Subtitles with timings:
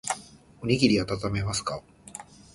[0.61, 1.79] おにぎりあたためますか